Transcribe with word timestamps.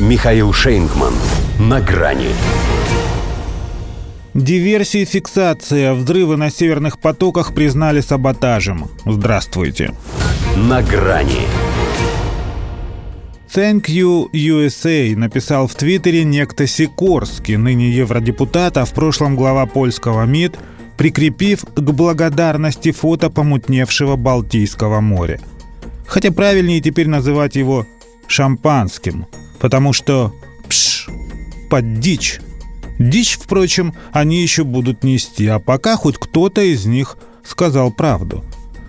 Михаил 0.00 0.52
Шейнгман. 0.52 1.14
На 1.60 1.80
грани. 1.80 2.30
Диверсии 4.34 5.04
фиксация. 5.04 5.94
Взрывы 5.94 6.36
на 6.36 6.50
северных 6.50 6.98
потоках 6.98 7.54
признали 7.54 8.00
саботажем. 8.00 8.90
Здравствуйте. 9.06 9.94
На 10.56 10.82
грани. 10.82 11.42
Thank 13.54 13.84
you, 13.86 14.28
USA, 14.32 15.14
написал 15.14 15.68
в 15.68 15.76
Твиттере 15.76 16.24
некто 16.24 16.66
Сикорский, 16.66 17.54
ныне 17.54 17.88
евродепутат, 17.88 18.76
а 18.78 18.86
в 18.86 18.92
прошлом 18.92 19.36
глава 19.36 19.66
польского 19.66 20.24
МИД, 20.24 20.58
прикрепив 20.96 21.64
к 21.64 21.80
благодарности 21.80 22.90
фото 22.90 23.30
помутневшего 23.30 24.16
Балтийского 24.16 25.00
моря. 25.00 25.38
Хотя 26.04 26.32
правильнее 26.32 26.80
теперь 26.80 27.06
называть 27.06 27.54
его 27.54 27.86
шампанским, 28.26 29.26
потому 29.64 29.94
что 29.94 30.34
пш, 30.68 31.08
под 31.70 31.98
дичь. 31.98 32.38
Дичь, 32.98 33.38
впрочем, 33.42 33.94
они 34.12 34.42
еще 34.42 34.62
будут 34.62 35.04
нести, 35.04 35.46
а 35.46 35.58
пока 35.58 35.96
хоть 35.96 36.18
кто-то 36.18 36.60
из 36.60 36.84
них 36.84 37.16
сказал 37.42 37.90
правду. 37.90 38.44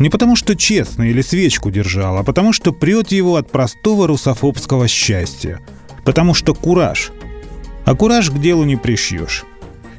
Не 0.00 0.10
потому 0.10 0.34
что 0.34 0.56
честно 0.56 1.04
или 1.04 1.22
свечку 1.22 1.70
держал, 1.70 2.18
а 2.18 2.24
потому 2.24 2.52
что 2.52 2.72
прет 2.72 3.12
его 3.12 3.36
от 3.36 3.48
простого 3.48 4.08
русофобского 4.08 4.88
счастья. 4.88 5.60
Потому 6.04 6.34
что 6.34 6.52
кураж. 6.52 7.12
А 7.84 7.94
кураж 7.94 8.30
к 8.30 8.40
делу 8.40 8.64
не 8.64 8.74
пришьешь. 8.74 9.44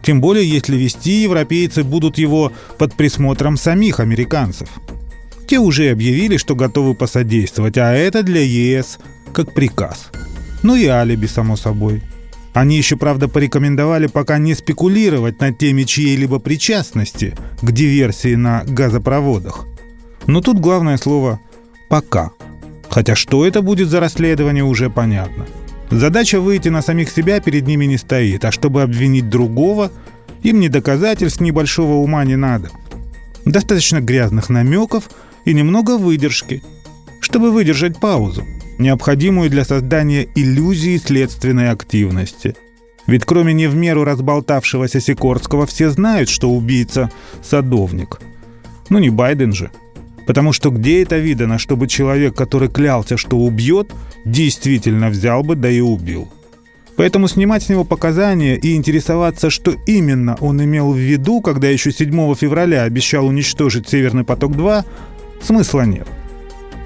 Тем 0.02 0.20
более, 0.20 0.46
если 0.46 0.76
вести 0.76 1.22
европейцы 1.22 1.86
будут 1.86 2.18
его 2.18 2.52
под 2.78 2.94
присмотром 2.94 3.56
самих 3.56 4.02
американцев. 4.02 4.68
Те 5.48 5.60
уже 5.60 5.92
объявили, 5.92 6.36
что 6.36 6.56
готовы 6.56 6.94
посодействовать, 6.94 7.78
а 7.78 7.94
это 7.94 8.22
для 8.22 8.42
ЕС 8.42 9.00
как 9.32 9.54
приказ. 9.54 10.10
Ну 10.68 10.76
и 10.76 10.86
алиби, 10.86 11.28
само 11.28 11.56
собой. 11.56 12.04
Они 12.52 12.76
еще, 12.76 12.98
правда, 12.98 13.30
порекомендовали 13.30 14.08
пока 14.08 14.38
не 14.38 14.54
спекулировать 14.54 15.40
на 15.40 15.54
теме 15.54 15.86
чьей-либо 15.86 16.40
причастности 16.40 17.38
к 17.62 17.72
диверсии 17.72 18.36
на 18.36 18.66
газопроводах. 18.68 19.66
Но 20.26 20.42
тут 20.42 20.60
главное 20.60 20.98
слово 20.98 21.40
«пока». 21.88 22.32
Хотя 22.90 23.16
что 23.16 23.46
это 23.46 23.62
будет 23.62 23.88
за 23.88 24.02
расследование, 24.02 24.66
уже 24.66 24.90
понятно. 24.90 25.46
Задача 25.90 26.42
выйти 26.42 26.68
на 26.68 26.82
самих 26.82 27.12
себя 27.12 27.40
перед 27.40 27.66
ними 27.66 27.86
не 27.86 27.98
стоит, 27.98 28.44
а 28.44 28.52
чтобы 28.52 28.82
обвинить 28.82 29.30
другого, 29.30 29.90
им 30.44 30.60
ни 30.60 30.68
доказательств, 30.68 31.40
ни 31.40 31.52
большого 31.52 31.94
ума 31.94 32.26
не 32.26 32.36
надо. 32.36 32.72
Достаточно 33.46 34.02
грязных 34.02 34.50
намеков 34.50 35.10
и 35.46 35.54
немного 35.54 35.98
выдержки, 35.98 36.62
чтобы 37.22 37.52
выдержать 37.52 38.02
паузу, 38.02 38.44
необходимую 38.80 39.50
для 39.50 39.66
создания 39.66 40.28
иллюзии 40.36 40.98
следственной 40.98 41.72
активности. 41.72 42.56
Ведь 43.06 43.26
кроме 43.26 43.54
не 43.54 43.68
в 43.68 43.76
меру 43.76 44.04
разболтавшегося 44.04 45.00
Сикорского 45.00 45.66
все 45.66 45.90
знают, 45.90 46.30
что 46.30 46.50
убийца– 46.50 47.10
садовник. 47.44 48.20
Ну 48.90 49.00
не 49.00 49.10
Байден 49.10 49.54
же– 49.54 49.72
Потому 50.28 50.52
что 50.52 50.72
где 50.72 51.02
это 51.04 51.18
видано, 51.18 51.58
чтобы 51.58 51.88
человек, 51.88 52.36
который 52.36 52.68
клялся, 52.68 53.16
что 53.16 53.38
убьет, 53.38 53.94
действительно 54.26 55.10
взял 55.10 55.42
бы, 55.42 55.56
да 55.56 55.70
и 55.70 55.80
убил. 55.80 56.28
Поэтому 56.98 57.30
снимать 57.30 57.64
с 57.64 57.70
него 57.70 57.86
показания 57.86 58.58
и 58.58 58.76
интересоваться, 58.76 59.50
что 59.50 59.74
именно 59.86 60.36
он 60.42 60.62
имел 60.62 60.92
в 60.92 60.98
виду, 60.98 61.40
когда 61.40 61.70
еще 61.70 61.94
7 61.94 62.36
февраля 62.36 62.84
обещал 62.84 63.26
уничтожить 63.26 63.88
«Северный 63.88 64.26
поток-2», 64.26 64.84
смысла 65.42 65.84
нет. 65.84 66.08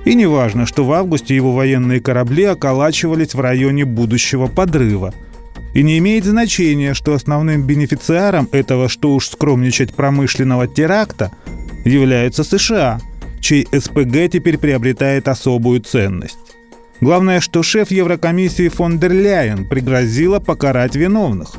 И 0.05 0.15
не 0.15 0.25
важно, 0.25 0.65
что 0.65 0.83
в 0.83 0.91
августе 0.93 1.35
его 1.35 1.53
военные 1.53 1.99
корабли 1.99 2.45
околачивались 2.45 3.33
в 3.33 3.39
районе 3.39 3.85
будущего 3.85 4.47
подрыва. 4.47 5.13
И 5.73 5.83
не 5.83 5.97
имеет 5.99 6.25
значения, 6.25 6.93
что 6.93 7.13
основным 7.13 7.63
бенефициаром 7.63 8.49
этого, 8.51 8.89
что 8.89 9.13
уж 9.13 9.27
скромничать, 9.27 9.93
промышленного 9.93 10.67
теракта 10.67 11.31
являются 11.85 12.43
США– 12.43 12.99
чей 13.41 13.67
СПГ 13.71 14.31
теперь 14.31 14.57
приобретает 14.57 15.27
особую 15.27 15.81
ценность. 15.81 16.37
Главное, 17.01 17.39
что 17.41 17.63
шеф 17.63 17.91
Еврокомиссии 17.91 18.69
фон 18.69 18.99
дер 18.99 19.11
Ляйен 19.11 19.67
пригрозила 19.67 20.39
покарать 20.39 20.95
виновных. 20.95 21.49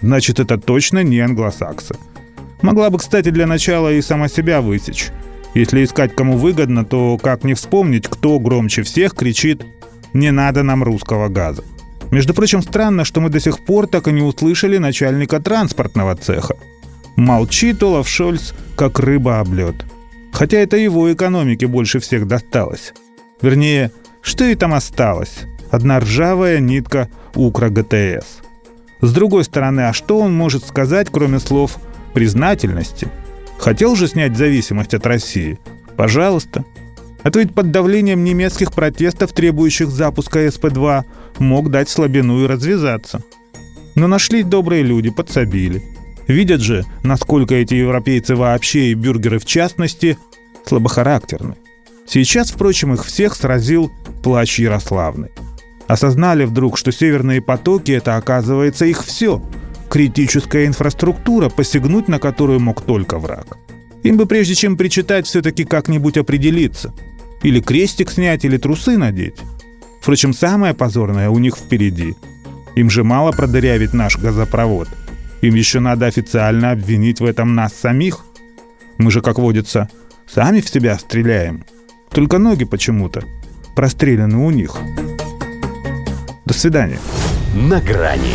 Значит, 0.00 0.38
это 0.38 0.56
точно 0.56 1.02
не 1.02 1.18
англосаксы. 1.18 1.96
Могла 2.62 2.88
бы, 2.90 2.98
кстати, 2.98 3.30
для 3.30 3.46
начала 3.46 3.92
и 3.92 4.00
сама 4.00 4.28
себя 4.28 4.60
высечь. 4.60 5.08
Если 5.58 5.82
искать 5.82 6.14
кому 6.14 6.38
выгодно, 6.38 6.84
то 6.84 7.18
как 7.18 7.42
не 7.42 7.54
вспомнить, 7.54 8.06
кто 8.06 8.38
громче 8.38 8.84
всех 8.84 9.14
кричит 9.14 9.66
«Не 10.12 10.30
надо 10.30 10.62
нам 10.62 10.84
русского 10.84 11.26
газа». 11.28 11.64
Между 12.12 12.32
прочим, 12.32 12.62
странно, 12.62 13.04
что 13.04 13.20
мы 13.20 13.28
до 13.28 13.40
сих 13.40 13.58
пор 13.64 13.88
так 13.88 14.06
и 14.06 14.12
не 14.12 14.22
услышали 14.22 14.78
начальника 14.78 15.40
транспортного 15.40 16.14
цеха. 16.14 16.54
Молчит 17.16 17.82
Олаф 17.82 18.08
Шольц, 18.08 18.52
как 18.76 19.00
рыба 19.00 19.40
об 19.40 19.52
лед. 19.52 19.74
Хотя 20.30 20.58
это 20.58 20.76
его 20.76 21.12
экономике 21.12 21.66
больше 21.66 21.98
всех 21.98 22.28
досталось. 22.28 22.94
Вернее, 23.42 23.90
что 24.22 24.44
и 24.44 24.54
там 24.54 24.74
осталось? 24.74 25.40
Одна 25.72 25.98
ржавая 25.98 26.60
нитка 26.60 27.08
Укра 27.34 27.68
ГТС. 27.68 28.42
С 29.00 29.12
другой 29.12 29.42
стороны, 29.42 29.88
а 29.88 29.92
что 29.92 30.20
он 30.20 30.32
может 30.32 30.64
сказать, 30.64 31.08
кроме 31.10 31.40
слов 31.40 31.78
признательности? 32.14 33.08
Хотел 33.58 33.96
же 33.96 34.08
снять 34.08 34.36
зависимость 34.36 34.94
от 34.94 35.06
России? 35.06 35.58
Пожалуйста. 35.96 36.64
А 37.22 37.30
то 37.30 37.40
ведь 37.40 37.54
под 37.54 37.72
давлением 37.72 38.24
немецких 38.24 38.72
протестов, 38.72 39.32
требующих 39.32 39.88
запуска 39.88 40.46
СП-2, 40.46 41.04
мог 41.40 41.70
дать 41.70 41.88
слабину 41.88 42.44
и 42.44 42.46
развязаться. 42.46 43.22
Но 43.96 44.06
нашлись 44.06 44.46
добрые 44.46 44.82
люди, 44.82 45.10
подсобили. 45.10 45.82
Видят 46.28 46.60
же, 46.60 46.84
насколько 47.02 47.54
эти 47.54 47.74
европейцы 47.74 48.36
вообще 48.36 48.90
и 48.90 48.94
бюргеры 48.94 49.38
в 49.38 49.44
частности 49.44 50.16
слабохарактерны. 50.64 51.56
Сейчас, 52.06 52.50
впрочем, 52.50 52.94
их 52.94 53.04
всех 53.04 53.34
сразил 53.34 53.90
плач 54.22 54.58
Ярославны. 54.58 55.30
Осознали 55.88 56.44
вдруг, 56.44 56.78
что 56.78 56.92
северные 56.92 57.40
потоки– 57.40 57.92
это, 57.92 58.16
оказывается, 58.16 58.84
их 58.84 59.04
все. 59.04 59.42
Критическая 59.90 60.66
инфраструктура, 60.66 61.48
посягнуть 61.48 62.08
на 62.08 62.18
которую 62.18 62.60
мог 62.60 62.82
только 62.82 63.18
враг. 63.18 63.58
Им 64.02 64.16
бы 64.16 64.26
прежде 64.26 64.54
чем 64.54 64.76
причитать, 64.76 65.26
все-таки 65.26 65.64
как-нибудь 65.64 66.16
определиться. 66.16 66.94
Или 67.42 67.60
крестик 67.60 68.10
снять, 68.10 68.44
или 68.44 68.56
трусы 68.56 68.96
надеть. 68.96 69.36
Впрочем, 70.00 70.32
самое 70.32 70.74
позорное 70.74 71.30
у 71.30 71.38
них 71.38 71.56
впереди. 71.56 72.14
Им 72.76 72.90
же 72.90 73.04
мало 73.04 73.32
продырявить 73.32 73.94
наш 73.94 74.18
газопровод– 74.18 74.88
им 75.40 75.54
еще 75.54 75.80
надо 75.80 76.06
официально 76.06 76.72
обвинить 76.72 77.20
в 77.20 77.24
этом 77.24 77.54
нас 77.54 77.72
самих. 77.72 78.24
Мы 78.98 79.10
же, 79.10 79.20
как 79.20 79.38
водится, 79.38 79.88
сами 80.26 80.60
в 80.60 80.68
себя 80.68 80.98
стреляем. 80.98 81.64
Только 82.10 82.38
ноги 82.38 82.64
почему-то 82.64 83.22
простреляны 83.76 84.38
у 84.38 84.50
них. 84.50 84.76
До 86.44 86.54
свидания. 86.54 86.98
На 87.54 87.80
грани 87.80 88.34